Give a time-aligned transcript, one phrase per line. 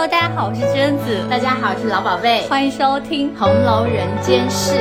[0.00, 1.26] Hello，大家好，我是贞子。
[1.28, 2.46] 大家好，我是老宝贝。
[2.46, 4.74] 欢迎收听《红楼人间事》。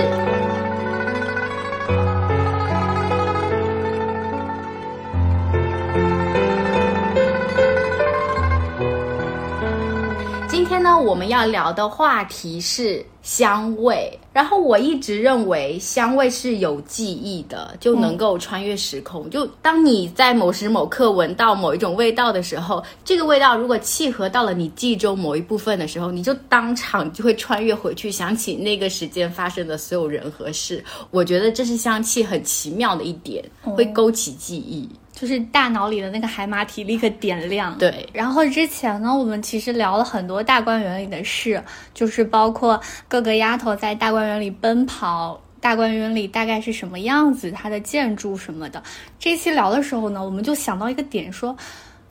[10.48, 14.18] 今天呢，我们要聊的话题是香味。
[14.32, 19.30] 然后我一直认为香味是有记忆的，就能够穿越时空。
[19.30, 30.82] 就当你在某时某刻闻到某一种味道的时候，这个味道如果契合到了你记忆中某一部分的时候，你就当场就会穿越回去，想起那个时间发生的所有人和事。
[31.12, 34.88] 我觉得这是香气很奇妙的一点，会勾起记忆。
[35.20, 37.76] 就是大脑里的那个海马体立刻点亮。
[37.80, 41.59] 对，然后之前呢，我们其实聊了很多大观园里的事，
[41.91, 48.84] 就是包括各个丫头在大观园里奔跑，大观园里大概是什么样子，它的建筑什么的。
[49.18, 51.57] 这一期聊的时候呢，我们就想到一个点说。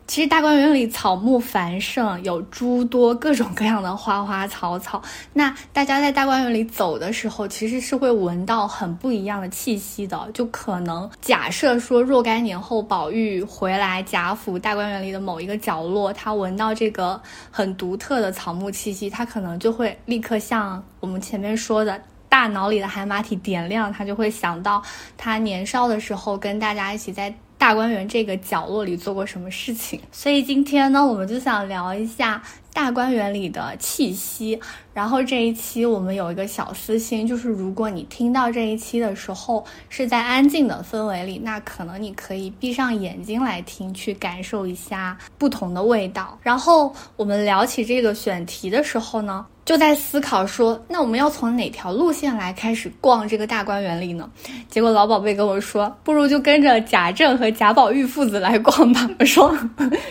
[0.07, 5.03] 其实大观园里草木繁盛，有诸多各种各样的花花草草。
[5.33, 10.31] 那大家在大观园里走的时候，其实是会闻到很不一样的气息的。
[10.33, 24.81] 就可能假设说，若干年后宝玉回来贾府大观园里的某一个角落，他闻到这个很独特的草木气息，他可能就会立刻像我们前面说的，大脑里的海马体点亮，他就会想到
[25.19, 27.35] 他年少的时候跟大家一起在。
[27.59, 30.01] 大观园这个角落里做过什么事情？
[30.13, 34.61] 所以今天呢，我们就想聊一下大观园里的气息。
[34.93, 46.39] 然后这一期我们有一个小私心，就是如果你听到这一期的时候是在安静的氛围里，那可能你可以闭上眼睛来听，去感受一下不同的味道。
[46.43, 49.47] 然后我们聊起这个选题的时候呢。
[49.67, 54.31] 就在思考说，那我们要从哪条路线来开始逛这个大观园里呢？
[54.71, 59.11] 结果老宝贝跟我说，不如就跟着贾政和贾宝玉父子来逛吧。
[59.19, 59.53] 我说，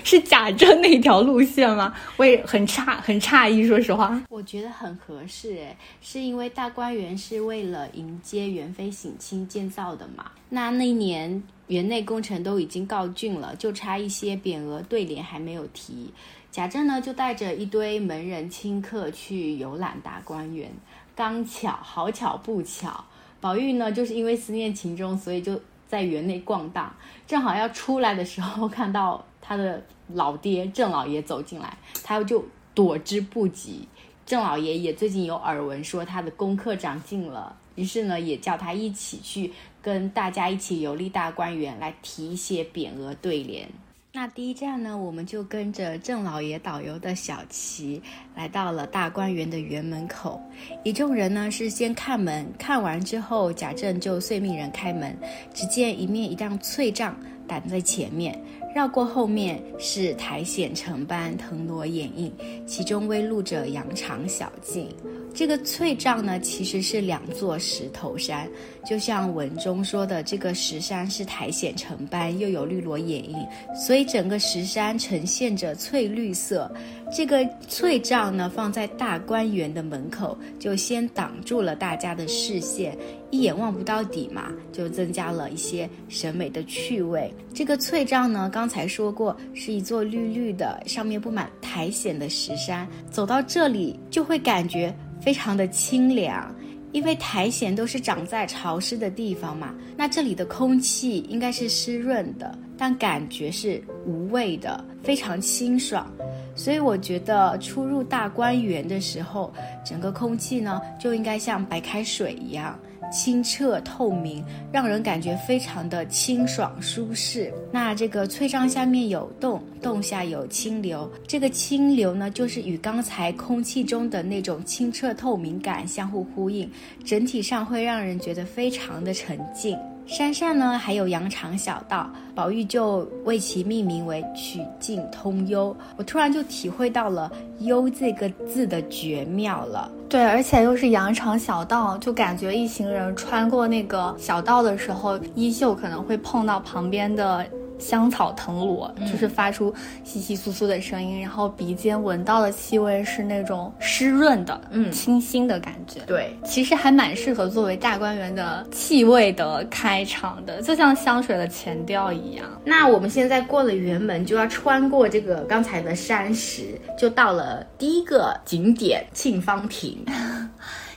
[0.03, 1.93] 是贾政那条路线吗？
[2.17, 4.21] 我也很诧很诧异，说实话。
[4.27, 10.25] 我觉得很合适，诶，是因为大观园是为了迎接元妃省亲建造的嘛。
[10.49, 16.11] 那那一年园内工程都已经告竣了，就差一些匾额对联还没有提。
[16.55, 20.71] 贾政呢，就带着一堆门人亲客去游览大观园。
[21.13, 23.03] 刚巧，好巧不巧，
[23.41, 26.95] 宝玉呢，就是因为思念秦钟，所以就在园内逛荡。
[27.27, 29.83] 正好要出来的时候， 看到他的
[30.13, 32.41] 老爹郑老爷走进来，他就
[32.73, 33.85] 躲之不及。
[34.25, 39.51] 郑老爷也最近有耳闻说他的功课长进了，于是呢，也叫他一起去
[39.81, 43.67] 跟大家一起游历大观园，来提一些匾额对联。
[44.15, 48.01] 那第一站呢，我们就跟着郑老爷导游的小旗，
[48.33, 50.41] 来到了大观园的园门口。
[50.85, 55.13] 一众人呢是先看门，看完之后，贾政就遂命人开门。
[55.53, 57.13] 只见一面一张翠帐
[57.45, 58.41] 挡在前面，
[58.73, 62.31] 绕过后面是苔藓成斑，藤萝掩映，
[62.65, 64.87] 其中微露着羊肠小径。
[65.33, 68.49] 这个翠帐呢，其实是两座石头山，
[68.85, 73.37] 就像文中说的，这个石山是苔藓成斑，又有绿萝掩映，
[73.75, 76.71] 所以整个石山呈现着翠绿色。
[77.11, 82.97] 这个翠帐呢，放在大观园的门口，就先挡住了大家的视线，
[83.31, 87.33] 一眼望不到底嘛，就增加了一些审美的趣味。
[87.53, 94.95] 这个翠帐呢，刚才说过是一座绿绿的，上面布满苔藓的石山，走到这里就会感觉。
[95.21, 96.53] 非常的清凉，
[96.95, 106.09] 因为苔藓都是长在潮湿的地方嘛，那这里的空气应该是湿润的，但感觉是无味的，非常清爽。
[106.55, 112.79] 所以我觉得出入大观园的时候，整个空气呢就应该像白开水一样。
[113.15, 114.43] 清澈透明，
[114.73, 117.51] 让人感觉非常的清爽舒适。
[117.71, 126.69] 那这个翠帐下面有洞，洞下有清流，这个清流呢，就是与刚才空气中的那种清澈透明感相互呼应，
[127.05, 129.79] 整体上会让人觉得非常的沉静。
[130.05, 135.75] 山上呢还有羊肠小道，宝玉就为其命名为曲径通幽。
[135.97, 139.91] 我突然就体会到了“幽”这个字的绝妙了。
[140.07, 147.45] 对，而且又是羊肠小道，就感觉一行人穿过那个小道的时候，衣袖可能会碰到旁边的。
[147.79, 149.73] 香草藤萝就是发出
[150.05, 155.99] 窸窸窣窣的声音，然后鼻尖闻到的气味是那种湿润的、嗯，清新的感觉。
[156.07, 162.45] 对，其实还蛮适合作为大观园的气味的开场的，就像香水的前调一样。
[162.63, 170.03] 那我们现在过了园门，就要穿过这个刚才的山石，就到了第一个景点沁芳亭。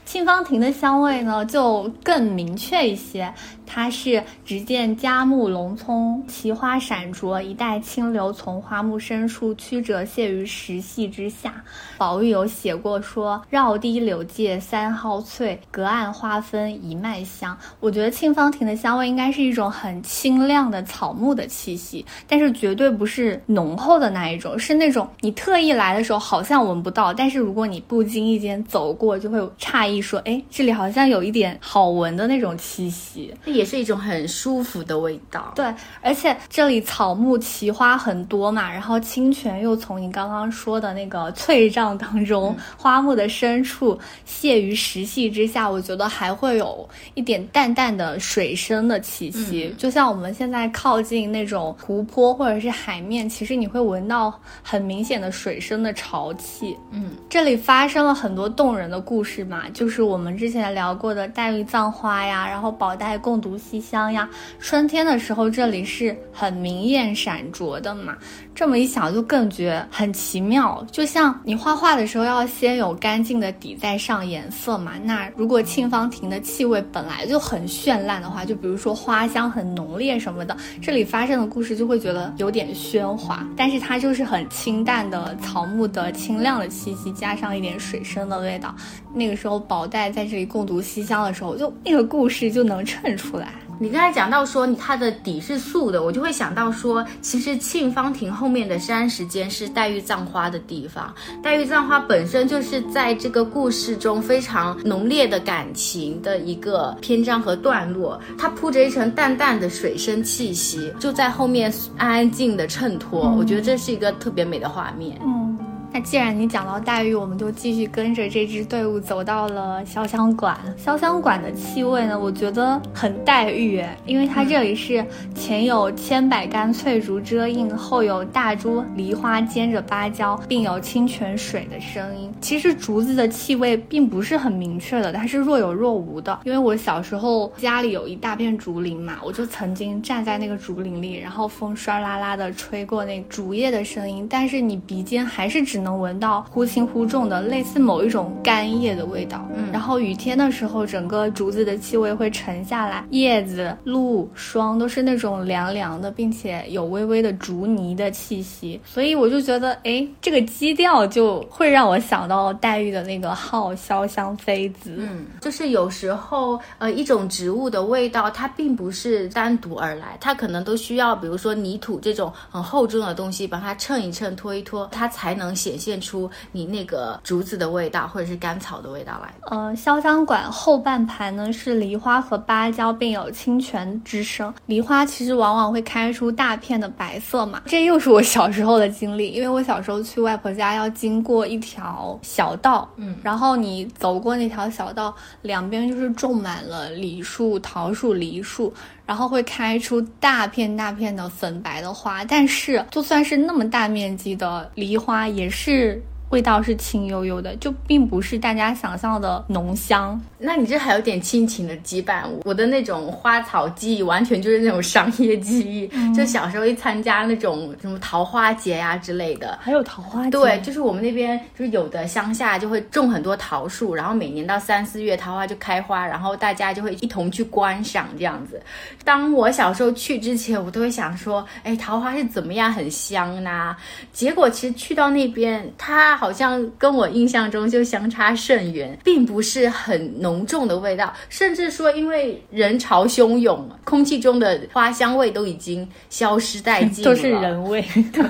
[0.06, 3.30] 沁芳亭的香味呢，就更明确一些。
[3.68, 11.62] 它是只见佳木隆葱，奇花闪灼，一带清流从花木深处曲折泻于石隙之下。
[11.98, 35.52] 宝玉有写过说：“绕堤柳借三蒿翠，隔岸花分一脉香。”我觉得沁芳亭的香味应该是一种很清亮的草木的气息，但是绝对不是浓厚的那一种，是那种你特意来的时候好像闻不到，但是如果你不经意间走过，就会诧异说：“哎，这里好像有一点好闻的那种气息。”这也是一种很舒服的味道。
[35.56, 35.66] 对，
[36.00, 41.88] 而且这里草木奇花很多嘛，然后清泉又从你刚刚说的那个翠帐。
[41.98, 56.76] 当中花木的深处泻于石隙之下，我觉得还会有一点淡淡的水声的气息，就像我们现在靠近那种湖泊或者是海面，其实你会闻到很明显的水声的潮气。
[56.90, 64.28] 嗯，这里发生了很多动人的故事嘛，就是我们之前聊过的黛玉葬花呀，然后宝黛共读读西厢呀，
[64.60, 68.14] 春天的时候这里是很明艳闪灼的嘛。
[68.54, 70.84] 这么一想，就更觉很奇妙。
[70.92, 74.92] 就像你画画的时候，要先有干净的底，再上颜色嘛。
[75.02, 83.46] 那如果沁芳亭的气味本来就很绚烂的话，就比如说花香很浓烈什么的，这里发生的故事就会觉得有点喧哗。
[83.56, 88.74] 但是它就是很清淡的草木的清亮的气息，加上一点水声的味道。
[89.14, 93.36] 那个时候，宝黛在这里共读西厢的时候，就那个故事就能衬出
[93.80, 101.14] 你刚才讲到说它的底是素的，我就会想到说，其实沁芳亭后面的山石间是黛玉葬花的地方。
[101.40, 113.32] 黛玉葬花本身就是在这个故事中非常浓烈的感情的一个篇章和段落，它铺着一层淡淡的水生气息，就在后面安安静的衬托。
[113.38, 115.20] 我觉得这是一个特别美的画面。
[115.22, 115.56] 嗯。
[115.90, 120.56] 那既然你讲到黛玉，我们就继续跟着这支队伍走到了潇湘馆。
[120.78, 125.04] 潇湘馆的气味呢，我觉得很黛玉，因为它这里是
[125.34, 132.30] 前有千百竿翠竹遮映，后有大株梨花兼着芭蕉，并有清泉水的声音。
[132.38, 136.38] 其实竹子的气味并不是很明确的，它是若有若无的。
[136.44, 145.77] 因为我小时候家里有一大片竹林嘛，我就曾经站在那个竹林里，然后风唰啦啦的吹过那竹叶的声音，但是你鼻尖还是只。
[145.78, 175.54] 只能闻到忽轻忽重的类似某一种干叶的味道，嗯，然后雨天的时候，整个竹子的气味会沉下来，叶子、露、霜都是那种凉凉的，并且有微微的竹泥的气息，所以我就觉得，哎，这个基调就会让我想到黛玉的那个号潇湘妃子，嗯，就是有时候，呃，一种植物的味道，它并不是单独而来，它可能都需要，比如说泥土这种很厚重的东西，把它衬一衬、拖一拖，它才能。
[175.68, 179.34] 显现出你那个竹子的味道，或者是甘草的味道来。
[179.50, 184.52] 呃，潇湘馆后半排呢是梨花和芭蕉，并有清泉之声。
[184.64, 189.28] 梨花其实往往会开出大片的白色嘛，这又是我小时候的经历。
[189.28, 198.72] 因为我小时候去外婆家要经过一条小道，嗯，然后你走过那条小道，两边就是种满了梨树、桃树、梨树。
[199.08, 205.98] 然后会开出大片大片的粉白的花，但是就算是那么大面积的梨花，也是。
[206.30, 210.20] 味道是清悠悠的，就并不是大家想象的浓香。
[210.38, 212.24] 那你这还有点亲情的羁绊。
[212.44, 215.88] 我的那种花草记忆，完全就是那种商业记忆。
[216.14, 220.30] 就小时候一参加那种什么桃花节呀之类的，还有桃花节。
[220.30, 228.60] 对，就是我们那边就是有的乡下就会种很多桃树，然后每年到三四月桃花就开花，然后大家就会一同去观赏这样子。
[229.02, 233.74] 当我小时候去之前，我都会想说，哎，桃花是怎么样很香呢？
[234.12, 236.17] 结果其实去到那边，它。
[236.18, 247.80] 好像跟我印象中就相差甚远，并不是很浓重的味道，甚至说因为人潮汹涌，空气中的花香味都已经消失殆尽了， 都是人味。
[248.12, 248.24] 对，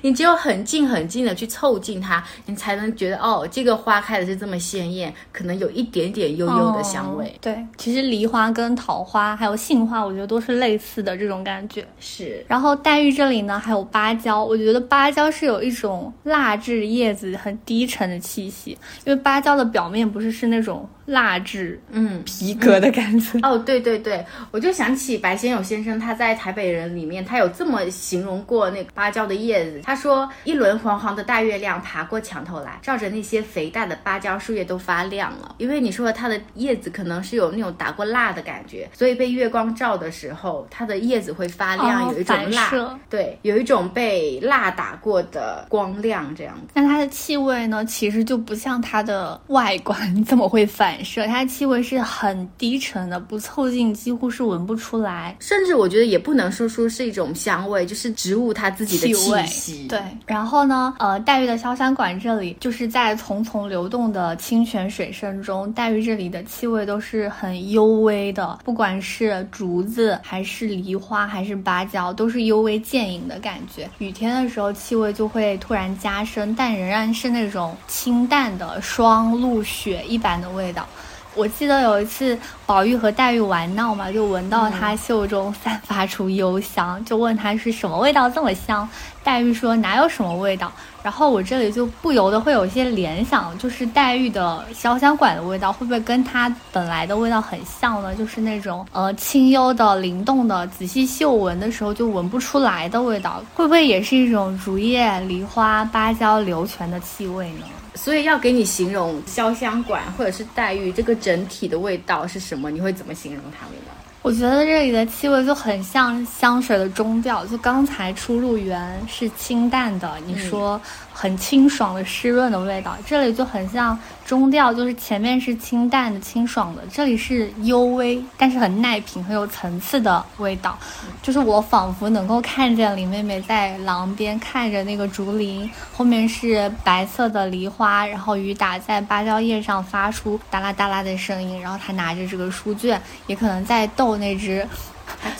[0.00, 7.36] 你只有很近很近的去凑近它，你才能觉得哦，这个花开的是这么鲜艳，可能有一点点幽幽的香味。
[7.42, 11.86] 对，其实梨花跟桃花还有杏花，我觉得都是类似的这种感觉。
[11.98, 16.69] 是，然后黛玉这里呢还有芭蕉，我觉得芭蕉是有一种蜡质。
[16.74, 18.70] 是叶子很低沉的气息，
[19.04, 23.38] 因为芭蕉的表面不是是那种蜡质，嗯，皮革的感觉。
[23.42, 29.80] 哦，对对对，我就想起白先勇先生他在《台北人》里面，他有这么形容过那个芭蕉的叶子。
[29.82, 35.56] 他说，一轮黄黄的大月亮爬过墙头来，照着那些肥大的芭蕉树叶都发亮了。
[35.58, 46.56] 因为你说它的叶子可能是有那种打过蜡的感觉，所以被月光照的时候，它的叶子会发亮，有一种蜡，对，有一种被蜡打过的光亮这样。
[46.72, 55.34] 但它的气味呢，其实就不像它的外观这么会反反射，它的气味是很低沉的，不凑近几乎是闻不出来。
[55.40, 59.88] 甚至我觉得也不能说出是一种香味，就是植物它自己的气息。
[59.88, 73.88] 对，然后呢，呃，黛玉的潇湘馆这里就是在淙淙流动的清泉水声中，黛玉这里的气味都是很幽微的，不管是竹子还是梨花还是芭蕉，都是幽微渐隐的感觉。
[74.00, 80.86] 雨天的时候，气味就会突然加深，但仍然是那种清淡的霜露雪一般的味道。
[81.34, 88.88] 我记得有一次，宝玉和黛玉玩闹嘛，就闻到她袖中散发出幽香，就问她是什么味道这么香。
[89.22, 90.72] 黛玉说哪有什么味道。
[91.02, 98.14] 然后我这里就不由得会有一些联想，就是黛玉的潇湘馆的味道会不会跟她本来的味道很像呢？
[98.14, 107.64] 就是那种呃清幽的、灵动的，仔细嗅闻的时候就闻不出来的味道，会不会也是一种竹叶、梨花、芭蕉流泉的气味呢？
[108.02, 113.92] 所以要给你形容潇湘馆或者是黛玉这个整体的味道是什么，你会怎么形容它们呢？
[114.22, 120.80] 我觉得这里的气味就很像香水的中调，就刚才出入园是清淡的，你说
[121.20, 130.78] 很清爽的湿润的味道，这里就很像中调，就是前面是清淡的清爽的，这里是幽微但是很耐品、很有层次的味道，
[131.20, 144.66] 就是我仿佛能够看见林妹妹在廊边看着那个竹林，后面是白色的梨花，然后雨打在芭蕉叶上发出哒啦哒啦的声音，然后她拿着这个书卷，也可能在逗那只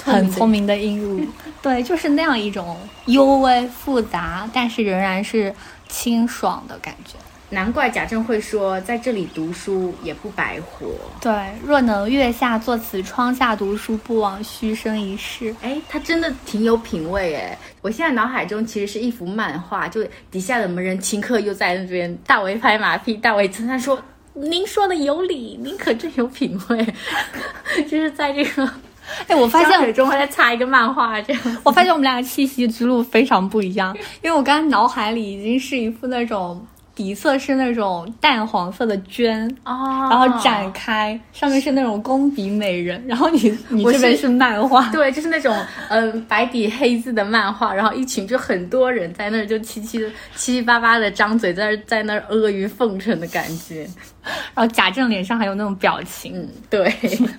[0.03, 1.27] 很聪明的鹦鹉，
[1.63, 5.55] 对，就是那样一种幽微复杂，但是仍然是
[5.89, 7.15] 清爽的感觉。
[7.53, 10.87] 难怪贾政会说，在这里读书也不白活。
[11.21, 11.33] 对，
[11.67, 15.53] 若能月下坐此窗下读书，不枉虚生一世。
[15.61, 17.59] 哎，他真的挺有品味哎！
[17.83, 24.01] 我现在脑海中其实是一幅漫画，就底下的门人顷刻又在那边大为拍马屁，大为称赞说
[24.35, 26.87] ：“您说的有理，您可真有品味。”
[27.83, 28.73] 就是在这个
[29.29, 31.43] 哎，我发现香水中还在插一个漫画，这样。
[31.65, 36.65] 我发现我们俩的气息之路非常不一样，因为我刚才脑海里已经是一副那种
[36.95, 45.55] 底色是那种淡黄色的绢，哦然后展开，上面是那种工笔美人，然后你你我这边是漫画， 对，就是那种
[45.89, 49.99] 嗯、呃白底黑字的漫画，然后一群就很多人在那儿就七七
[50.35, 53.89] 七七八八的张嘴在那在那儿阿谀奉承的感觉。
[54.55, 56.95] 然后贾政脸上还有那种表情，嗯，对，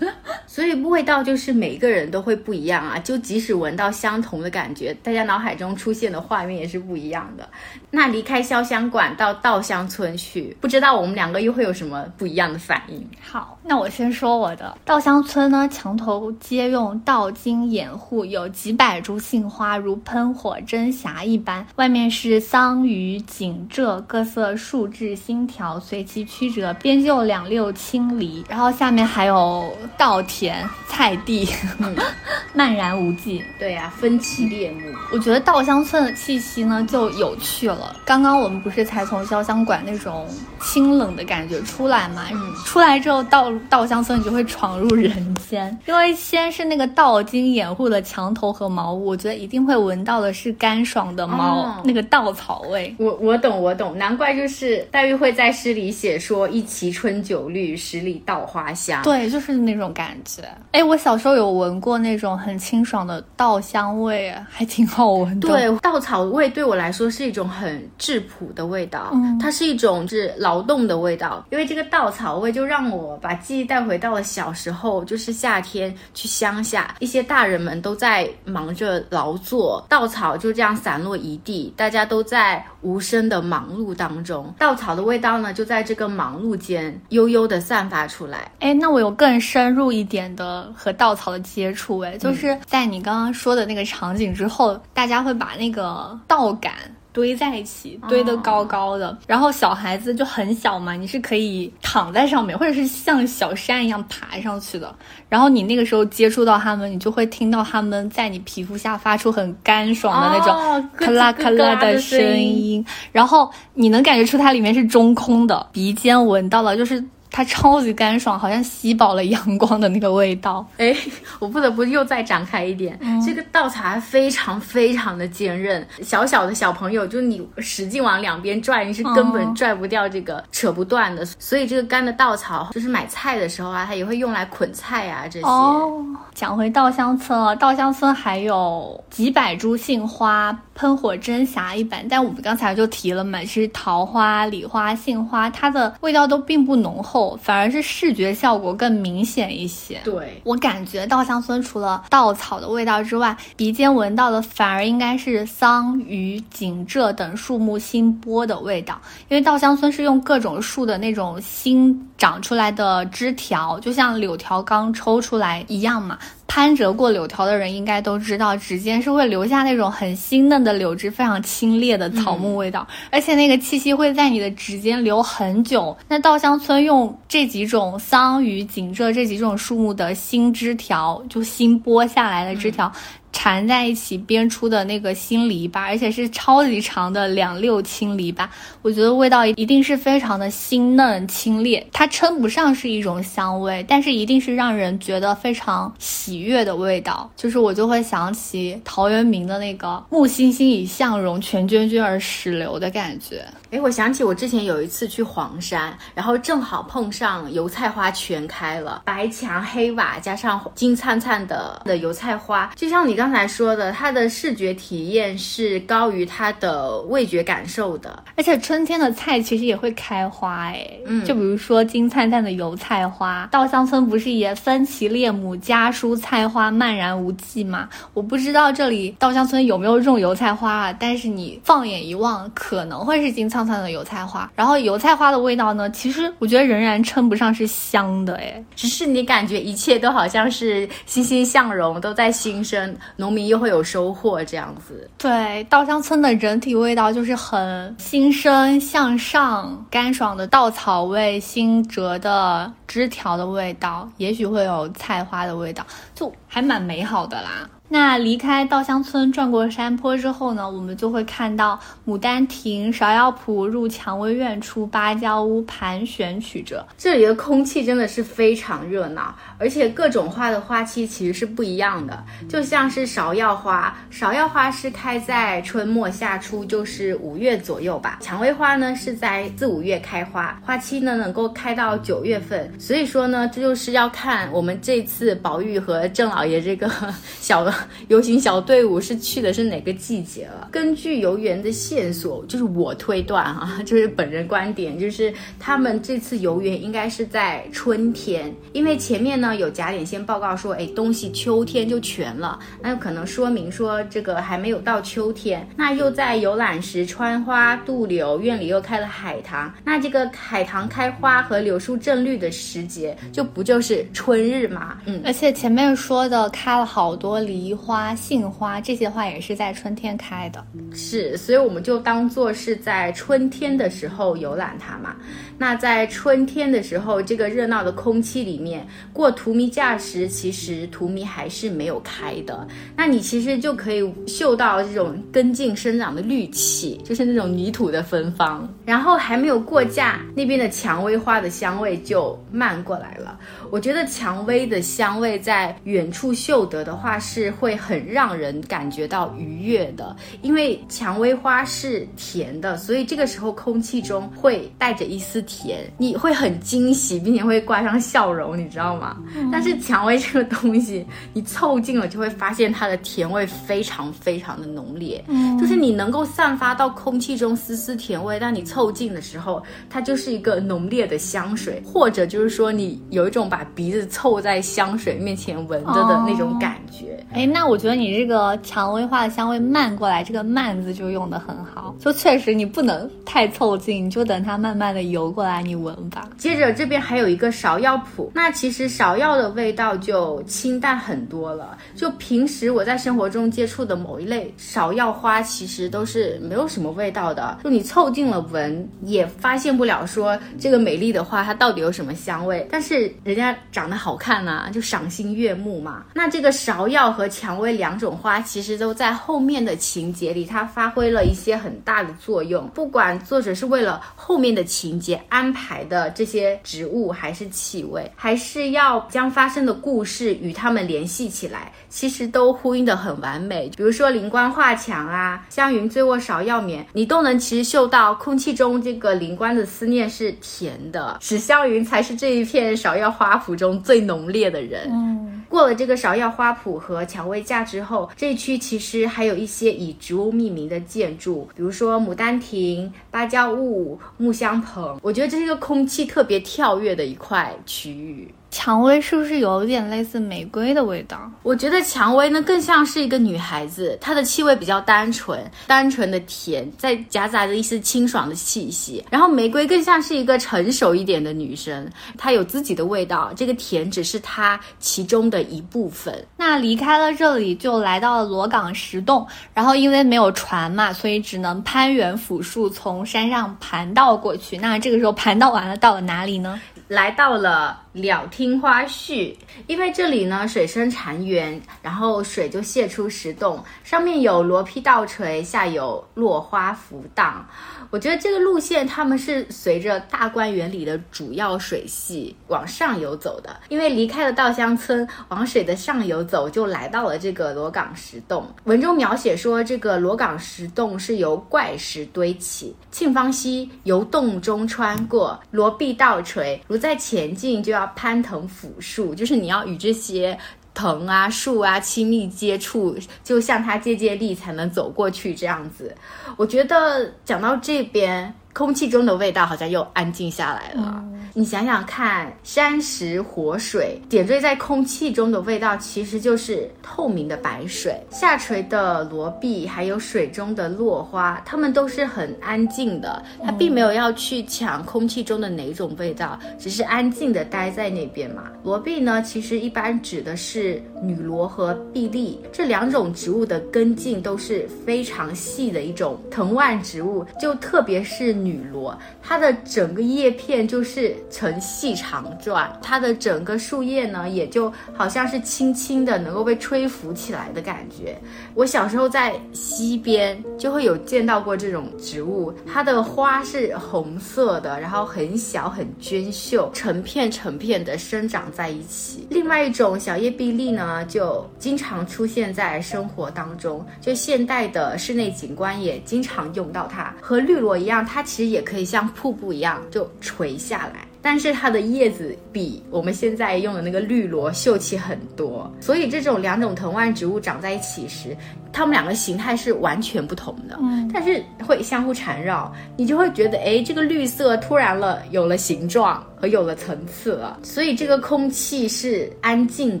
[0.46, 7.48] 所以味道就是每一个人都会不一样啊，就即使闻到相同的感觉，大家脑海中出现的画面也是不一样的。
[7.90, 13.06] 那离开潇湘馆到稻香村去，不知道我们两个又会有什么不一样的反应？
[13.20, 31.48] 好，那我先说我的稻香村呢，墙头皆用稻茎掩护，有几百株杏花如喷火针霞一般，外面是桑榆、锦浙各色树枝新条，随其曲折，边就两溜青篱，然后下面还有稻田、菜地，
[32.54, 33.42] 漫然无际。
[33.58, 34.80] 对呀、分歧列目。
[35.12, 37.94] 我觉得稻香村的气息呢就有趣了。
[38.04, 40.26] 刚刚我们不是才从潇湘馆那种
[40.60, 42.24] 清冷的感觉出来嘛？
[42.32, 52.94] 嗯出来之后到稻香村，你就会闯入人间，因为先是那个稻茎掩护的墙头和茅屋，我觉得一定会闻到的是干爽的茅、哦那个稻草味。
[52.98, 59.02] 我我懂我懂，难怪就是黛玉会在诗里写说“一畦春酒绿，十里稻花香”。
[59.04, 60.42] 对，就是那种感觉。
[60.72, 65.48] 哎，我小时候有闻过那种很清爽的稻香味，还挺好闻的。
[65.48, 71.44] 对，稻草味对我来说是一种很质朴的味道，嗯它是一种是劳动的味道。
[71.50, 88.50] 因为这个稻草味就让我把记忆带回到了小时候，就是夏天去乡下，一些大人们都在忙着劳作，稻草就这样散落一地，大家都在无声的忙碌当中，稻草的味道呢就在这个忙碌间悠悠的散发出来。
[88.60, 96.72] 哎，那我有更深入一点的和稻草的接触，哎，就是在你刚刚说的那个场景之后，大家会把那个稻杆。
[97.16, 104.94] 堆在一起，堆得高高的，然后小孩子就很小嘛，你是可以躺在上面，或者是像小山一样爬上去的。
[105.30, 117.02] 然后你那个时候接触到它们，你就会听到它们在你皮肤下发出很干爽的那种哦咔啦咔啦的声音，然后你能感觉出它里面是中空的，鼻尖闻到了就是
[117.36, 120.66] 它超级干爽，好像吸饱了阳光的那个味道。
[120.78, 120.96] 哎，
[121.38, 131.26] 我不得不又再展开一点，这个稻草还非常非常的坚韧，小小的小朋友，就你使劲往两边拽，你是根本拽不掉这个，扯不断的。
[131.38, 135.46] 所以这个干的稻草，就是买菜的时候啊，它也会用来捆菜啊这些。
[135.46, 136.02] 哦，
[136.34, 142.06] 讲回稻香村了，稻香村还有几百株杏花喷火真霞一般。
[142.08, 150.00] 但我们刚才就提了嘛，其实桃花、李花、杏花，它的味道都并不浓厚，反而是视觉效果更明显一些。
[150.04, 166.18] 对我感觉稻香村除了稻草的味道之外，鼻尖闻到的反而应该是桑榆、锦浙等树木新剥的味道，因为稻香村是用各种树的那种新长出来的枝条，就像柳条刚抽出来一样嘛。
[166.48, 175.96] 攀折过柳条的人应该都知道，指尖是会留下那种很新嫩的柳枝，非常清冽的草木味道，而且那个气息会在你的指尖留很久。
[176.08, 182.92] 那稻香村用这几种桑榆、锦浙这几种树木的新枝条，就新剥下来的枝条。
[183.36, 188.48] 缠在一起编出的那个新篱笆，而且是超级长的两溜青篱笆，
[188.80, 191.84] 我觉得味道一定是非常的新嫩清冽。
[191.92, 197.30] 它称不上是一种香味，但是一定是让人觉得非常喜悦的味道。
[197.36, 203.44] 就是我就会想起陶渊明的那个“木欣欣以向荣，泉涓涓而始流”的感觉。
[203.70, 218.22] 哎，我想起我之前有一次去黄山，然后正好碰上油菜花全开了，白墙黑瓦加上金灿灿的的油菜花，就像你刚才说的，它的视觉体验是高于它的味觉感受的。
[218.36, 227.88] 而且春天的菜其实也会开花，哎，嗯就比如说金灿灿的油菜花，稻香村不是也分其列母，家蔬菜花漫然无际吗？
[228.14, 234.50] 我不知道这里稻香村有没有种油菜花啊，但是你放眼一望，可能会是金灿灿的油菜花。
[234.54, 245.10] 然后油菜花的味道呢，其实我觉得仍然称不上是香的，哎，只是你感觉一切都好像是欣欣向荣，都在新生，农民又会有收获这样子。
[245.18, 257.68] 对，稻香村的整体味道就是很新生向上、干爽的稻草味、新折的枝条的味道，也许会有菜花的味道，就还蛮美好的啦。
[257.88, 266.84] 那离开稻香村，转过山坡之后呢，我们就会看到牡丹亭、芍药圃入蔷薇院出，芭蕉屋盘旋曲折。
[266.98, 272.24] 这里的空气真的是非常热闹，而且各种花的花期其实是不一样的。
[272.48, 278.18] 就像是芍药花，芍药花是开在春末夏初，就是五月左右吧。
[278.20, 282.68] 蔷薇花呢是在四五月开花，花期呢能够开到九月份。
[282.80, 286.90] 所以说呢，这就是要看我们这次宝玉和郑老爷这个
[287.40, 287.62] 小
[288.08, 290.68] 游行小队伍是去的是哪个季节了。
[290.72, 305.66] 根据游园的线索，就是我推断哈、 就是本人观点，就是他们这次游园应该是在春天，因为前面呢有假点先报告说，哎，东西秋天就全了，那有可能说明说这个还没有到秋天。
[305.76, 314.98] 那又在游览时穿花渡柳，院里又开了海棠，那这个海棠开花和柳树正绿的时节，就不就是春日吗？
[315.06, 320.64] 嗯，而且前面说的开了好多梨梨花、杏花，这些花也是在春天开的。
[320.94, 325.16] 是，所以我们就当做是在春天的时候游览它嘛。
[325.58, 332.68] 那在春天的时候，这个热闹的空气里面，过荼蘼架时，其实荼蘼还是没有开的。
[332.94, 338.72] 那你其实就可以嗅到这种根茎生长的绿气，就是那种泥土的芬芳。
[338.84, 343.40] 然后还没有过架，那边的蔷薇花的香味就漫过来了。
[343.72, 359.16] 我觉得蔷薇的香味在远处嗅得的话，是会很让人感觉到愉悦的，因为蔷薇花是甜的，所以这个时候空气中会带着一丝甜，你会很惊喜，并且会挂上笑容，你知道吗？
[359.50, 377.24] 但是蔷薇这个东西，你凑近了就会发现它的甜味非常非常的浓烈，嗯就是你能够散发到空气中丝丝甜味，但你凑近的时候，它就是一个浓烈的香水，或者就是说你有一种把鼻子凑在香水面前闻着的那种感觉。
[377.32, 381.94] 哎，那我觉得你这个蔷薇花的香味漫过来，这个“漫”字就用的很好。
[381.98, 386.28] 就确实你不能太凑近，你就等它慢慢的游过来，你闻吧。
[386.36, 391.76] 接着这边还有一个芍药圃，那其实芍药的味道就清淡很多了。
[391.94, 397.58] 就平时我在生活中接触的某一类芍药花，其实都是没有什么味道的。
[397.64, 402.66] 就你凑近了闻，也发现不了说这个美丽的花它到底有什么香味。
[402.70, 406.04] 但是人家长得好看呐、就赏心悦目嘛。
[406.14, 412.66] 那这个芍药和蔷薇两种花，其实都在后面的情节里，它发挥了一些很大的作用。
[412.68, 423.70] 不管作者是为了后面的情节安排的这些植物，还是气味，还是要将发生的故事与它们联系起来，其实都呼应的很完美。
[423.76, 434.88] 比如说灵官画墙啊，湘云醉卧芍药眠，你都能其实嗅到空气中这个灵官的思念是甜的，史湘云才是这一片芍药花圃中最浓烈的人。
[434.90, 444.98] 嗯，过了这个芍药花圃和蔷薇架之后，这一区其实还有一些以植物命名的建筑，比如说牡丹亭、芭蕉坞、木香棚。
[445.02, 448.32] 我觉得这是一个空气特别跳跃的一块区域。
[448.48, 451.30] 蔷薇是不是有点类似玫瑰的味道？
[451.42, 459.04] 我觉得蔷薇呢更像是一个女孩子，她的气味比较单纯，单纯的甜，再夹杂着一丝清爽的气息。
[459.10, 466.24] 然后玫瑰更像是一个成熟一点的女生，她有自己的味道，这个甜只是她其中的一部分。
[466.48, 474.56] 那离开了这里，就来到了罗岗石洞，然后因为没有船嘛，所以只能攀援辅树，从山上盘道过去。
[474.58, 476.60] 那这个时候盘道完了，到了哪里呢？
[476.86, 479.34] 来到了了听花絮，
[479.66, 487.46] 因为这里呢水深潺源，然后水就泄出石洞，上面有罗披倒垂，下有落花浮荡。
[487.90, 498.46] 我觉得这个路线他们是随着大观园里的主要水系往上游走的，因为离开了稻香村，往水的上游走，就来到了这个罗岗石洞。
[498.64, 510.38] 文中描写说，这个罗岗石洞是由怪石堆起，沁芳溪由洞中穿过，罗壁倒垂，如在前进就要攀藤抚树，就是你要与这些。
[510.78, 512.94] 藤啊树啊亲密接触，
[513.24, 515.96] 就向它借借力才能走过去这样子。
[516.36, 518.34] 我觉得讲到这边。
[518.56, 521.04] 空气中的味道好像又安静下来了。
[521.34, 527.94] 你想想看，山石活水点缀在空气中的味道，其实就是透明的白水。
[528.10, 533.22] 下垂的罗碧，还有水中的落花，它们都是很安静的。
[533.44, 538.44] 它并没有要去抢空气中的哪种味道，只是安静的待在那边嘛。
[538.64, 548.34] 罗碧呢，其实一般指的是女罗和碧丽这两种植物的根茎都是非常细的一种藤蔓植物，就特别是。
[548.46, 558.16] 女罗，它的整个叶片就是呈细长状，它的整个树叶呢，也就好像是轻轻的能够被吹拂起来的感觉。
[558.54, 569.26] 我小时候在溪边就会有见到过这种植物，它的花是红色的，然后很小很娟秀，成片成片的生长在一起。
[569.30, 578.22] 另外一种小叶碧丽呢，就经常出现在生活当中，就现代的室内景观也经常用到它，和绿萝一样，它。
[578.26, 585.70] 其实也可以像瀑布一样就垂下来，但是它的叶子比我们现在用的那个绿萝秀气很多。
[585.80, 588.36] 所以这种两种藤蔓植物长在一起时，
[588.72, 596.24] 它们两个形态是完全不同的，嗯，但是会相互缠绕，你就会觉得，哎，这个绿色突然了有了形状。
[596.46, 600.00] 有了层次了，所以这个空气是安静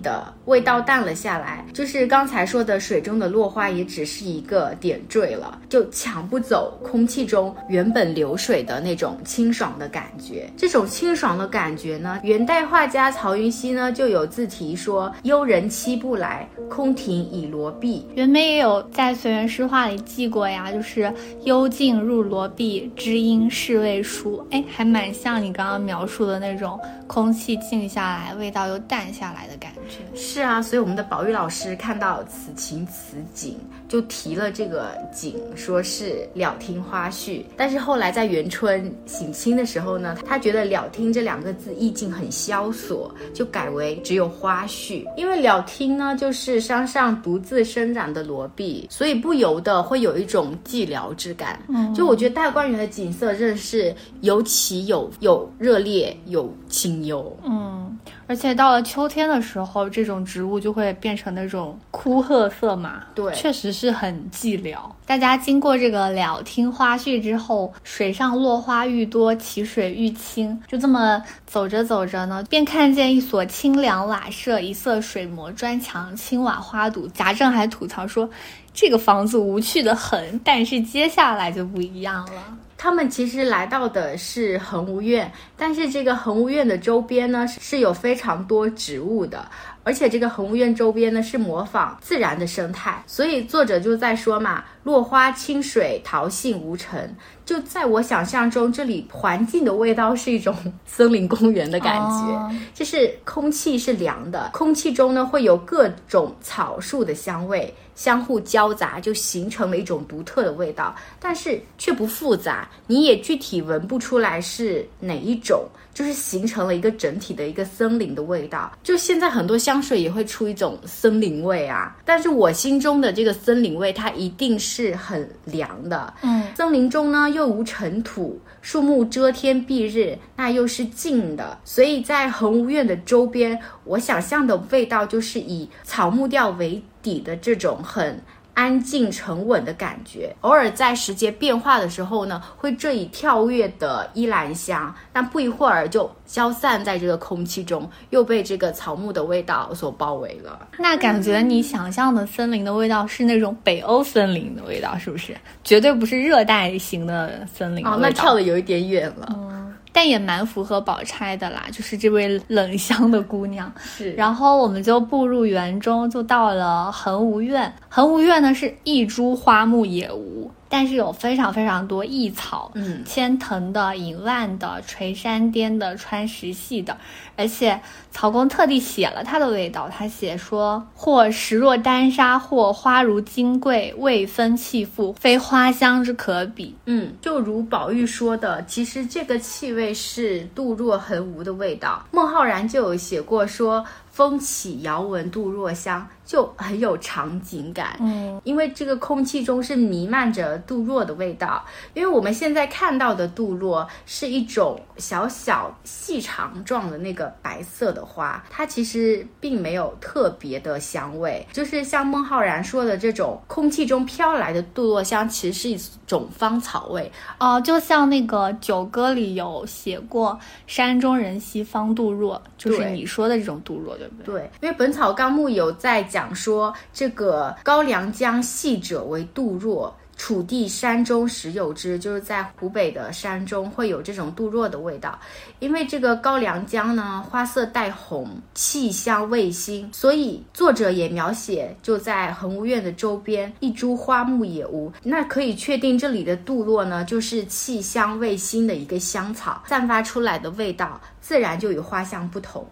[0.02, 1.64] 的，味道淡了下来。
[1.72, 10.50] 就是刚才说的，水中的落花也只是一个点缀了，就抢不走空气中原本流水的那种清爽的感觉。
[10.56, 21.12] 这种清爽的感觉呢，元代画家曹云熙呢就有自题说：“幽人七不来，空庭已罗壁。”袁枚也有在《随园诗话》里记过呀，就是
[21.44, 24.46] “幽静入罗壁，知音是未熟”。
[24.50, 26.16] 哎，还蛮像你刚刚描述。
[26.26, 29.85] 的那种空气静下来，味道又淡下来的感觉。
[30.14, 37.42] 是啊，所以我们的宝玉老师看到此情此景，就提了这个景，说是了听花絮。
[37.56, 45.04] 但是后来在元春省亲的时候呢，他觉得了听这两个字意境很萧索，就改为只有花絮。
[45.16, 51.60] 因为了听呢，就是山上独自生长的罗碧，所以不由得会有一种寂寥之感。
[51.68, 56.16] 嗯，就我觉得大观园的景色，真是有起有有热烈。
[56.26, 64.78] 有清幽，嗯，而且到了秋天的时候，这种植物就会变成那种枯褐色嘛，对，确实是很寂寥。
[65.04, 77.06] 大家经过这个了听花絮之后，水上落花愈多，其水愈清，就这么走着走着呢，便看见一所清凉瓦舍，一色水磨砖墙，青瓦花堵。
[77.08, 78.28] 贾政还吐槽说，
[78.72, 82.58] 这个房子无趣的很，但是接下来就不一样了。
[82.78, 89.48] 他们其实来到的是恒芜苑，但是这个恒芜苑的周边呢是有非常多植物的，
[89.82, 97.12] 而且这个恒芜苑周边呢是模仿自然的生态，所以作者就在说嘛，落花清水，桃杏无尘。
[97.44, 107.74] 就在我想象中，这里环境的味道是一种森林公园的感觉，就是空气是凉的，空气中呢会有各种草树的香味。
[107.96, 115.66] 相互交杂，就形成了一种独特的味道，但是却不复杂，你也具体闻不出来是哪一种。
[115.94, 118.70] 就是形成了一个整体的一个森林的味道。
[118.82, 126.12] 就现在很多香水也会出一种森林味啊，但是我心中的这个森林味，它一定是很凉的。
[126.22, 138.20] 嗯，森林中呢又无尘土，树木遮天蔽日，那又是静的，所以在恒芜苑的周边，我想象的味道就是以草木调为底的这种很。
[138.56, 150.68] 安静沉稳的感觉，偶尔在时节变化的时候呢，会这一跳跃的依兰香，但不一会儿就消散在这个空气中，又被这个草木的味道所包围了。
[150.78, 155.36] 那感觉你想象的森林的味道是那种北欧森林的味道，是不是？
[155.62, 157.86] 绝对不是热带型的森林。
[157.86, 159.28] 哦，那跳的有一点远了。
[159.36, 159.65] 嗯。
[159.96, 163.72] 但也蛮符合宝钗的啦，就是这位冷香的姑娘。
[163.82, 167.72] 是，然后我们就步入园中，就到了恒芜苑。
[167.88, 170.50] 恒芜苑呢是一株花木也无。
[170.76, 176.94] 但是有非常非常多异草，嗯，千藤的、银万的、垂山巅的、穿石系的，
[177.34, 186.76] 而且曹公特地写了它的味道，他写说：或石若丹砂，或花如金桂，未分气复，非花香之可比。
[186.84, 192.04] 嗯，就如宝玉说的，其实这个气味是杜若横无的味道。
[192.10, 193.82] 孟浩然就有写过说。
[194.16, 197.96] 风起遥闻杜若香，就很有场景感。
[198.00, 201.64] 嗯，因为这个空气中是弥漫着杜若的味道。
[201.94, 211.46] 因为我们现在看到的杜若是一种小小细长状的那个白色的花，它其实并没有特别的香味。
[211.52, 217.10] 就是像孟浩然说的这种空气中飘来的杜若香，其实是一种芳草味。
[217.38, 224.22] 哦，就像那个九歌里有写过“山中人兮芳杜若”，就是你说的这种杜若对不。
[224.24, 235.18] 对，因为《本草纲目》有在讲讲说，这个高良江细者为杜若，楚地山中时有之，就是在湖北的山中会有这种杜若的味道。
[235.58, 244.90] 因为这个高良江呢，花色带红，气香味辛，所以作者也描写就在恒芜苑的周边，一株花木也无。
[245.02, 252.66] 那可以确定这里的杜若呢，就是气香味辛的一个香草，散发出来的味道自然就与花香不同。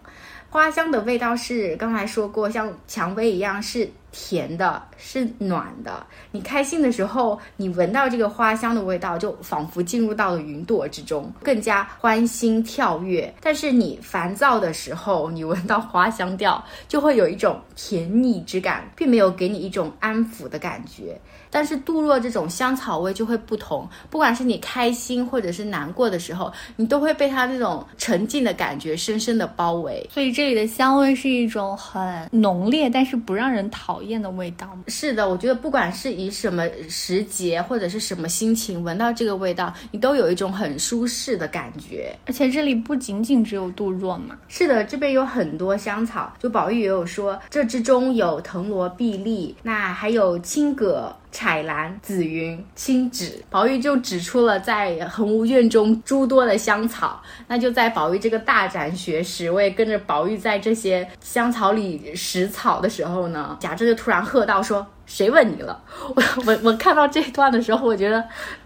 [0.55, 6.07] 花香的味道是刚才说过，像蔷薇一样是甜的，是暖的。
[6.31, 13.35] 你开心的时候，你闻到这个花香的味道，就仿佛进入到了云朵之中，更加欢欣跳跃。
[13.42, 21.20] 但是你烦躁的时候，你闻到花香调，就会有一种甜腻之感，并没有给你一种安抚的感觉。
[21.50, 30.09] 但是杜若这种香草味就会不同，不管是你开心或者是难过的时候，你都会被它那种沉静的感觉深深的包围。
[30.12, 34.69] 所以这里的香味是一种很浓烈，但是不让人讨的味道。
[34.88, 42.14] 是的，我觉得不管是以什么时节或者是什么心情闻到这个味道，你都有一种很舒适的感觉。
[42.27, 46.33] 而且这里不仅仅只有杜若嘛，是的，这边有很多香草。
[46.38, 51.14] 就宝玉也有说，这之中有藤萝、碧丽，那还有青葛。
[51.35, 57.20] 彩兰、紫云、青芷，宝玉就指出了在恒芜苑中诸多的香草。
[57.49, 65.83] 那就在宝玉这个大展学识，我也跟着宝玉在这些香草里拾草的时候呢，贾政就突然喝道说：“谁问你了？”
[66.14, 68.25] 我我我看到这段的时候，我觉得。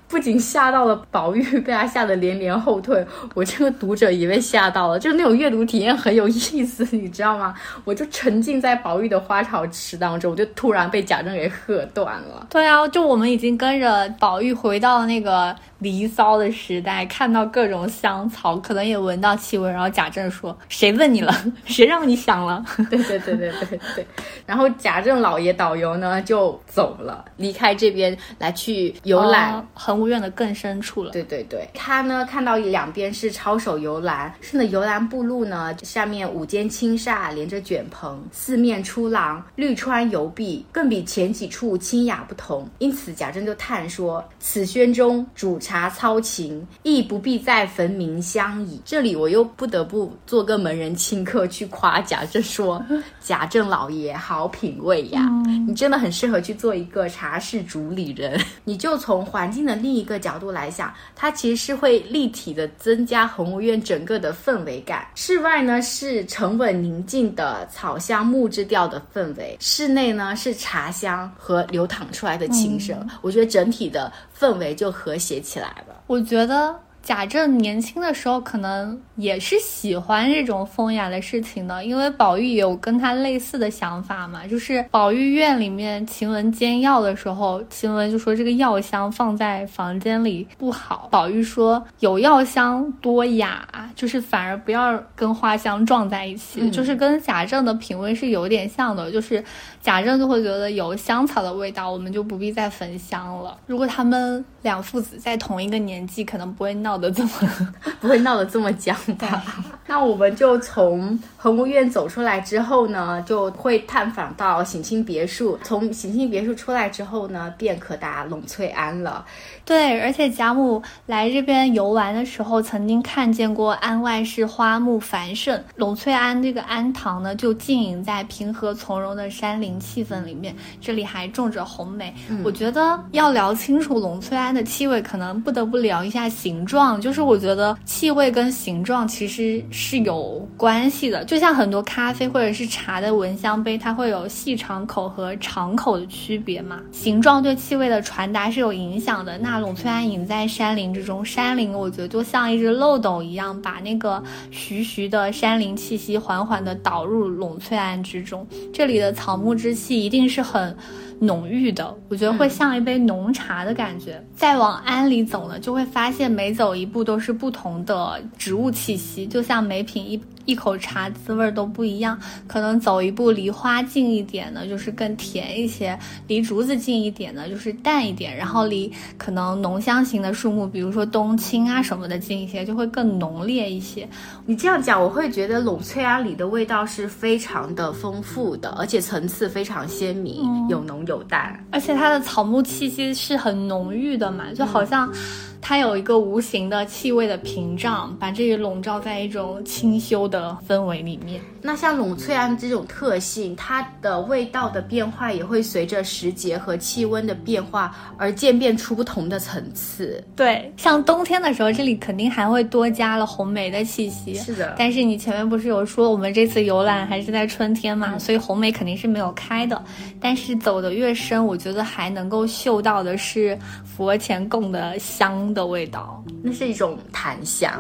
[0.09, 3.07] 不仅吓到了宝玉，被他吓得连连后退。
[3.35, 7.55] 我这个读者也被吓到了，就是那种阅读体验很有意思，你知道吗？
[7.85, 12.47] 我就沉浸在宝玉的花草池当中，我就突然被贾政给喝断了。
[12.51, 15.55] 对啊，就我们已经跟着宝玉回到了那个。
[15.79, 19.71] 离骚的时代，看到各种香草，可能也闻到气味。
[19.71, 21.33] 然后贾政说：“谁问你了？
[21.67, 24.07] 谁让你想了？” 对对对对对对。
[24.45, 31.13] 然后贾政老爷导游呢就走了，离开这边来去游览恒芜苑的更深处了。
[31.13, 42.69] 对对对，他呢看到两边是抄手游栏，顺着游栏步路呢，下面五间青厦连着卷棚，四面出廊，绿川游壁，更比前几处清雅不同。
[42.79, 48.81] 因此贾政就叹说：“此轩中主。”茶操琴，亦不必再焚茗香矣。
[48.87, 52.83] 这里我又不得不做个门人清客去夸贾政，说
[53.21, 55.21] 贾政老爷好品味呀，
[55.67, 58.41] 你真的很适合去做一个茶室主理人。
[58.65, 65.07] 你就从环境的另一个角度来想，它其实是会立体的增加恒芜苑整个的氛围感。
[65.15, 73.07] 室外呢是沉稳宁静的草香木质调的氛围，室内呢是茶香和流淌出来的琴声。
[73.21, 75.69] 我觉得整体的氛围就和谐起来。
[75.89, 99.43] 了，我觉得贾政年轻的时候可能也是喜欢这种风雅的事情的，因为宝玉有跟他类似的想法嘛，就是宝玉院里面晴雯煎药的时候，晴雯就说这个药香放在房间里不好，宝玉说有药香多雅，就是反而不要跟花香撞在一起，就是跟贾政的品味是有点像的，就是
[99.81, 103.57] 贾政就会觉得有香草的味道，我们就不必再焚香了。
[103.67, 107.31] 如果他们两父子在同一个年纪，可能不会闹得这么
[108.01, 109.43] 不会闹得这么僵吧？
[109.87, 115.59] 那我们就从恒芜院走出来之后呢，就会探访到省亲别墅。
[115.63, 119.25] 从省亲别墅出来之后呢，便可达栊翠庵了。
[119.65, 130.55] 对，而且贾母来这边游玩的时候，曾经看见过庵外是花木繁盛，栊翠庵这个庵堂呢，就浸隐在平和从容的山林气氛里面。
[130.81, 132.13] 这里还种着红梅。
[132.45, 137.01] 我觉得要聊清楚栊翠庵的气味，可能不得不聊一下形状。
[137.01, 146.81] 就是我觉得气味跟形状其实是有关系的，就像很多咖啡或者是茶的闻香杯，它会有细长口和长口的区别嘛。
[146.91, 149.39] 形状对气味的传达是有影响的。
[149.39, 158.47] 那栊翠庵隐在山林之中，山林我觉得就像一只漏斗一样，把那个徐徐的山林气息缓缓地导入栊翠庵之中。
[158.73, 160.77] 这里的草木之气一定是很
[161.21, 164.25] 浓郁的，我觉得会像一杯浓茶的感觉。
[164.35, 170.21] 再往安里走呢，就会发现每走一步都是不同的植物气息，就像每品一。
[170.49, 175.95] 一口茶滋味都不一样，可能走一步离花近一点呢，就是更甜一些；
[176.27, 178.35] 离竹子近一点呢，就是淡一点。
[178.35, 184.09] 然后离可能浓香型的树木，比如说冬青啊什么的近一些，就会更浓烈一些。
[184.47, 195.13] 你这样讲，我会觉得栊翠庵里的味道是非常的丰富的，而且层次非常鲜明，有浓有淡，而且它的草木气息是很浓郁的嘛，就好像。
[195.61, 201.41] 它有一个无形的气味的屏障，把这里笼罩在一种清修的氛围里面。
[201.61, 210.23] 那像栊翠庵这种特性，它的味道的变化也会随着时节和气温的变化而渐变出不同的层次。
[210.37, 214.35] 对，像冬天的时候，这里肯定还会多加了红梅的气息。
[214.35, 219.83] 是的，但是你前面不是有说我们这次游览还是在春天嘛，所以红梅肯定是没有开的。
[220.21, 225.48] 但是走的越深，我觉得还能够嗅到的是佛前供的香。
[225.53, 227.73] 的味道，那是一种檀香。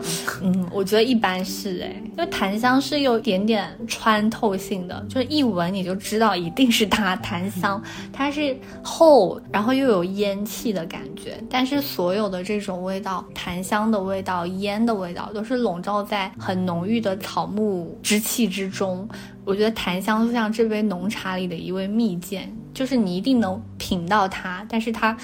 [0.42, 7.82] 嗯，我觉得一般是哎，因为檀香是有点点穿透性的，就是一闻你就知道一定是它檀香。
[8.12, 11.42] 它是厚，然后又有烟气的感觉。
[11.48, 19.08] 但是所有的这种味道，檀香的味道、烟的味道，都是笼罩在很浓郁的草木之气之中。
[19.44, 22.40] 我觉得檀香就像这杯浓茶里的一味蜜饯，
[22.74, 25.16] 就是你一定能品到它，但是它。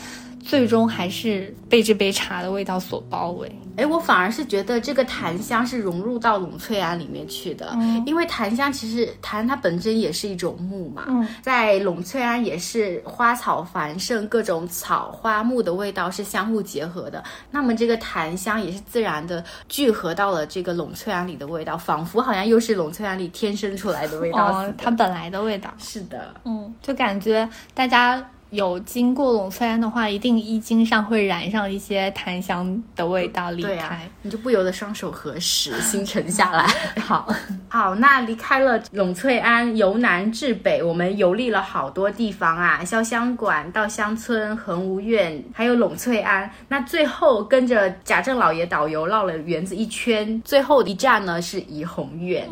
[0.44, 3.50] 最终还是被这杯茶的味道所包围。
[3.76, 7.76] 哎，我反而是觉得这个檀香是融入到栊翠庵里面去的，
[8.06, 11.04] 因为檀香其实檀它本身也是一种木嘛，
[11.42, 17.20] 在栊翠庵也是花草繁盛，各种草花木的味道是相互结合的。
[17.50, 24.52] 那么这个檀香也是自然的聚合到了这个栊翠庵里的味道，仿佛好像又是栊翠庵里天生出来的味道。
[24.52, 25.68] 哦，它本来的味道。
[25.78, 28.24] 是的，嗯，就感觉大家。
[28.54, 33.50] 有经过栊翠庵的话，一定衣襟上会染上一些檀香的味道。
[33.50, 36.64] 离开你就不由得双手合十，心沉下来。
[37.02, 37.28] 好
[37.68, 46.48] 好，那离开了栊翠庵，由南至北，我们游历了好多地方啊，潇湘馆、稻香村、恒芜苑，还有栊翠庵。
[46.68, 52.48] 那最后跟着贾政老爷导游绕了园子一圈，最后一站呢是怡红院。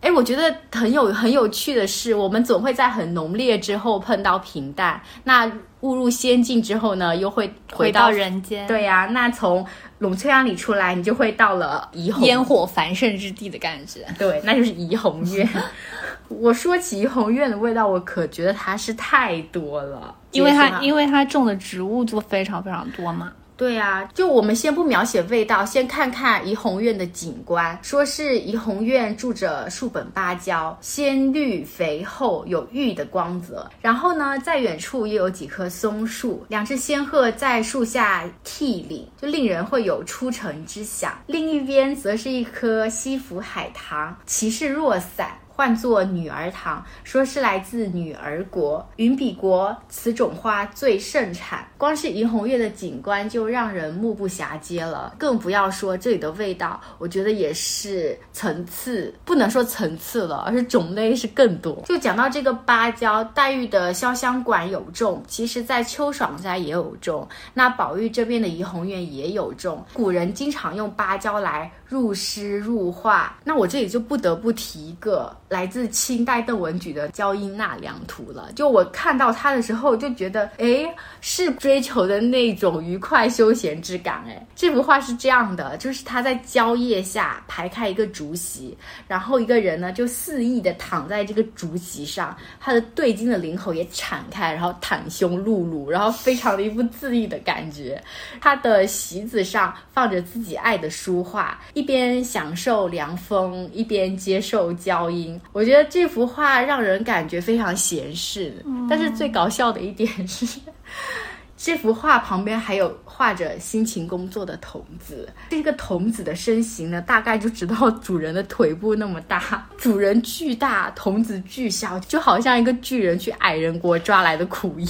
[0.00, 8.66] 哎，我觉得很有很有趣的是，我们总会在很浓烈之后碰到平淡，那误入仙境之后呢，又会回到人间。
[8.66, 9.64] 对呀，那从
[10.00, 14.06] 栊翠庵里出来，你就会到了怡红烟火繁盛之地的感觉。
[14.18, 15.48] 对，那就是怡红院。
[16.28, 23.32] 我说起怡红院的味道，我可觉得它是太多了，因为它因为它种的植物就非常非常多嘛。
[23.60, 27.78] 对呀，就我们先不描写味道，先看看怡红院的景观。
[27.82, 33.70] 说是怡红院住着数本芭蕉，鲜绿肥厚，有玉的光泽。
[33.82, 41.12] 然后呢，在远处又有几棵松树，两只仙鹤在树下涕领，就令人会有出城之想。
[41.26, 45.32] 另一边则是一棵西府海棠，其势若伞。
[45.60, 51.68] 唤作女儿堂，说是来自女儿国云比国，此种花最盛产。
[51.76, 61.78] 光是怡红院的景观就让人目不暇接了，更不要说这里的味道，我觉得也是层次，不能说层次了，而是种类是更多。
[61.84, 69.84] 就讲到这个芭蕉，黛玉的潇湘馆有种，其实在秋爽斋也有种，那宝玉这边的怡红院也有种。
[69.92, 78.48] 古人经常用芭蕉来入诗入画，那我这里就不得不提一个来自清代邓文举的《娇莺纳凉图》了。
[78.54, 80.88] 就我看到它的时候，就觉得，哎，
[81.20, 84.22] 是追求的那种愉快休闲之感。
[84.28, 88.78] 哎，这幅画是这样的，就是他在蕉叶下排开一个竹席，
[89.08, 98.00] 然后一个人呢就肆意的躺在这个竹席上，他的对襟的领口也敞开，然后袒胸露乳，然后非常的一副恣意的感觉。
[98.40, 101.58] 他的席子上放着自己爱的书画。
[101.82, 105.40] 边享受凉风，一边接受娇音。
[105.52, 108.54] 我觉得这幅画让人感觉非常闲适。
[108.88, 110.60] 但是最搞笑的一点是，
[111.56, 115.28] 这幅画旁边还有画着辛勤工作的童子。
[115.50, 119.68] 这个童子的身形呢，大概就只到主人的腿部那么大。
[119.76, 124.86] 主人巨大，童子巨小，就好像一个巨人去矮人国抓来的苦役。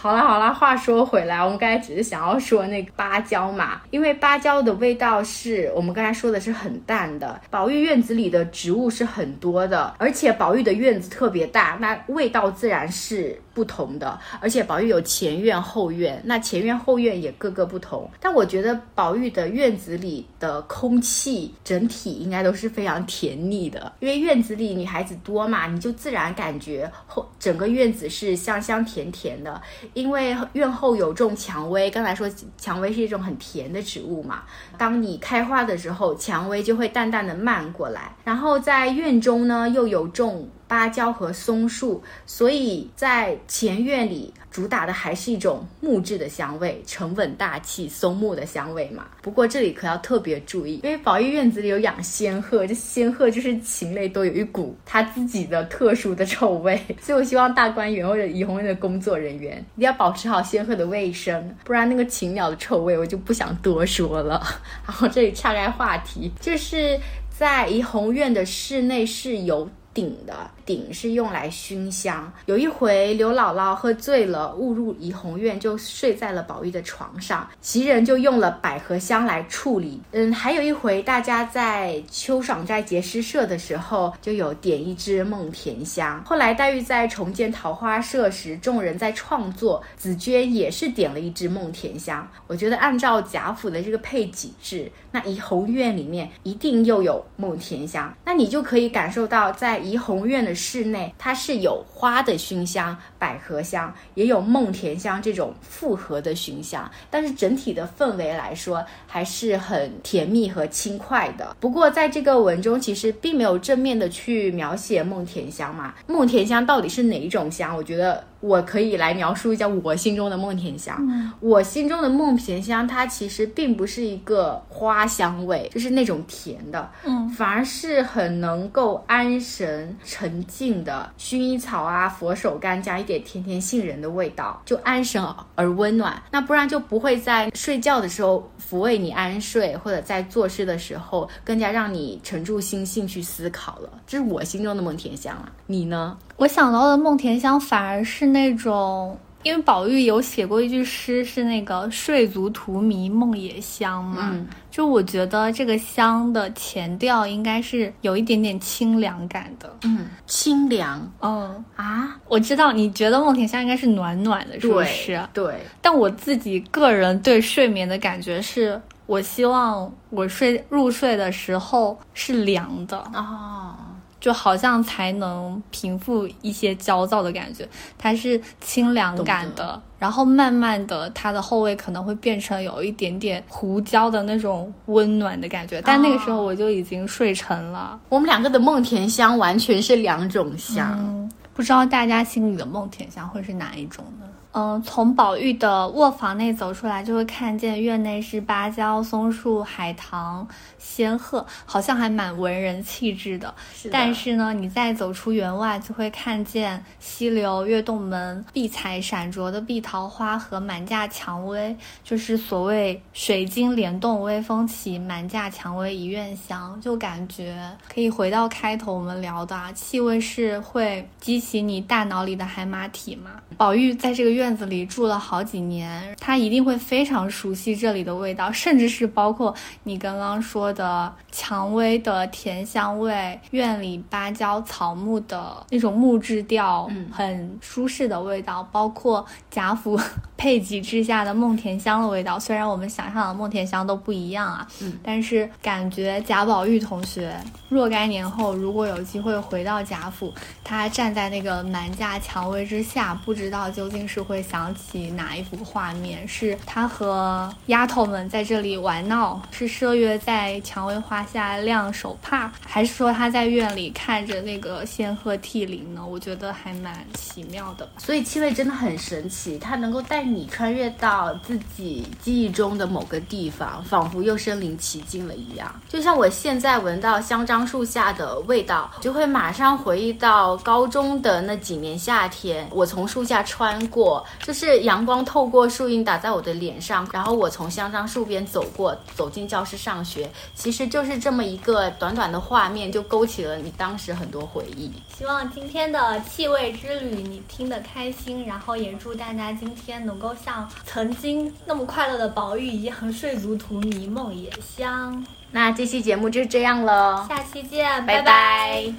[0.00, 7.40] 好啦好啦，话说回来，我们刚才只是想要说那个芭蕉嘛，因为芭蕉的味道是我们刚才说的是很淡的。
[7.50, 14.16] 宝玉院子里的植物是很多的，而且宝玉的院子特别大，那味道自然是不同的。
[14.40, 18.08] 而且宝玉有前院后院，那前院后院也各个不同。
[18.20, 29.60] 但我觉得宝玉的院子里的空气整体应该都是非常甜腻的，因为院子里女孩子多嘛，你就自然感觉后整个院子是香香甜甜的。
[29.94, 34.44] 因为院后有种蔷薇，刚才说蔷薇是一种很甜的植物嘛。
[34.76, 38.14] 当你开花的时候，蔷薇就会淡淡的漫过来。
[38.22, 44.32] 然后在院中呢，又有种芭蕉和松树，所以在前院里。
[44.50, 49.06] 主打的还是一种木质的香味，沉稳大气，松木的香味嘛。
[49.22, 56.80] 不过这里可要特别注意，因为宝玉院子里有养仙鹤，这仙鹤就是禽类，都有一股它自己的特殊的臭味。
[57.00, 64.42] 所以我希望大观园或者怡红院的工作人员一定要保持好仙鹤的卫生，不然那个禽鸟的臭味我就不想多说了。
[64.86, 66.98] 然后这里岔开话题，就是
[67.30, 69.68] 在怡红院的室内是有。
[69.98, 72.32] 鼎的鼎是用来熏香。
[72.46, 77.48] 有一回刘姥姥喝醉了，误入怡红院，就睡在了宝玉的床上。
[77.60, 80.00] 袭人就用了百合香来处理。
[80.12, 86.22] 嗯，还有一回，大家在秋爽斋结诗社的时候，就有点一支梦甜香。
[86.24, 92.24] 后来黛玉在重建桃花社时，众人在创作，紫鹃也是点了一支梦甜香。
[92.46, 99.78] 我觉得按照贾府的这个配给制，那怡红院里面一定又有梦甜香，那你就可以感受到在。
[99.78, 111.56] 怡红院的室内，它是有花的熏香、百合香，也有梦甜香这种复合的熏香，但是整体的氛围来说还是很甜蜜和轻快的。
[111.58, 115.94] 不过在这个文中，其实并没有正面的去描写梦甜香嘛。
[116.06, 117.74] 梦甜香到底是哪一种香？
[117.74, 118.22] 我觉得。
[118.40, 120.96] 我可以来描述一下我心中的梦甜香。
[121.40, 135.22] 我心中的梦甜香，它其实并不是一个花香味，就是那种甜的，嗯，反而是很能够安神沉静的薰衣草啊、佛手柑加一点甜甜杏仁的味道，就安神
[135.54, 136.20] 而温暖。
[136.30, 143.90] 那不然就不会在睡觉的时候抚慰你安睡，或者在做事的时候更加让你沉住心性去思考了。
[144.06, 146.16] 这是我心中的梦甜香啊，你呢？
[146.36, 154.30] 我想到的梦甜香反而是那种，因为宝玉有写过一句诗，是那个“睡足荼蘼梦也香”嘛。
[154.32, 159.76] 嗯，就我觉得这个香的前调应该是有一点点清凉感的。
[159.84, 161.00] 嗯，清凉。
[161.20, 165.20] 嗯啊，我知道你觉得梦甜香应该是暖暖的，是不是？
[165.32, 165.54] 对。
[165.80, 172.98] 但我自己个人对睡眠的感觉是，我希望我睡入睡的时候是凉的。
[173.14, 173.74] 哦。
[174.20, 187.98] 就好像才能平复一些焦躁的感觉，它是清凉感的，然后慢慢的，它的后味可能会变成有一点点胡椒的那种温暖的感觉，但那个时候我就已经睡沉了。
[188.08, 194.26] 我们两个的梦甜香完全是两种香，不知道大家心里的梦甜香会是哪一种呢？
[194.52, 200.48] 嗯，从宝玉的卧房内走出来，就会看见院内是芭蕉、松树、海棠、
[200.78, 203.52] 仙鹤，好像还蛮文人气质的。
[203.74, 217.58] 是的但是呢，你再走出园外，就会看见溪流、月洞门、碧彩闪灼的碧桃花和满架蔷薇，就是所谓水晶帘动微风起，满架蔷薇一院香，就感觉
[217.92, 223.32] 可以回到开头我们聊的啊，气味是会激起你大脑里的海马体嘛。
[223.56, 229.52] 宝玉在这个院子里住了好几年，他一定会非常熟悉这里的味道，甚至是包括
[229.82, 239.98] 你刚刚说的蔷薇的甜香味，院里芭蕉草木的那种木质调，嗯很舒适的味道，包括贾府
[240.36, 242.38] 配给之下的梦甜香的味道。
[242.38, 247.34] 虽然我们想象的梦甜香都不一样啊，嗯但是感觉贾宝玉同学
[247.68, 256.26] 若干年后如果有机会回到贾府，他站在那个满架蔷薇之下，不知道究竟是会想起哪一幅画面？
[256.26, 266.04] 是他和丫头们在这里玩闹，是麝月在蔷薇花下晾手帕，还是说他在院里看着那个仙鹤涕零呢？
[266.06, 267.88] 我觉得还蛮奇妙的。
[267.98, 275.72] 所以气味真的很神奇，它能够带你穿越到自己记忆中的某个地方，仿佛又身临其境了一样。
[275.88, 294.90] 就像我现在闻到香樟树下的味道，就会马上回忆到高中的那几年夏天，我从树下穿过，就是阳光透过树荫打在我的脸上，然后我从香樟树边走过，走进教室上学，其实就是这么一个短短的画面，就勾起了你当时很多回忆。
[295.16, 305.24] 希望今天的气味之旅你听得开心，然后也祝大家今天能够像曾经那么快乐的宝玉一样睡足荼蘼梦也香。
[305.52, 308.94] 那这期节目就这样了，下期见，拜拜拜